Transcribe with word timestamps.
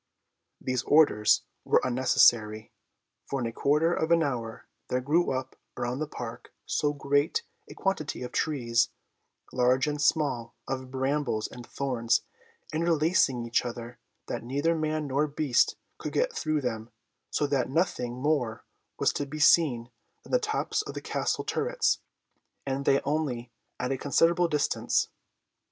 These 0.59 0.81
orders 0.81 1.43
were 1.63 1.79
unnecessary, 1.83 2.71
for 3.27 3.39
in 3.39 3.45
a 3.45 3.51
quarter 3.51 3.93
of 3.93 4.09
an 4.09 4.23
hour 4.23 4.65
there 4.87 4.99
grew 4.99 5.31
up 5.31 5.55
around 5.77 5.99
the 5.99 6.07
Park 6.07 6.51
so 6.65 6.91
great 6.91 7.43
a 7.69 7.75
quantity 7.75 8.23
of 8.23 8.31
trees, 8.31 8.89
large 9.53 9.85
and 9.85 10.01
small, 10.01 10.55
of 10.67 10.89
brambles 10.89 11.47
and 11.47 11.67
thorns, 11.67 12.21
interlacing 12.73 13.45
each 13.45 13.63
other, 13.63 13.99
that 14.25 14.41
neither 14.43 14.73
man 14.73 15.05
nor 15.05 15.27
beast 15.27 15.75
could 15.99 16.13
get 16.13 16.33
through 16.35 16.61
them, 16.61 16.89
so 17.29 17.45
that 17.45 17.69
nothing 17.69 18.15
more 18.15 18.65
was 18.97 19.13
to 19.13 19.27
be 19.27 19.37
seen 19.37 19.91
than 20.23 20.31
the 20.31 20.39
tops 20.39 20.81
of 20.81 20.95
the 20.95 21.01
Castle 21.01 21.43
turrets, 21.43 21.99
and 22.65 22.85
they 22.85 23.01
only 23.01 23.51
at 23.79 23.91
a 23.91 23.99
considerable 23.99 24.47
distance. 24.47 25.09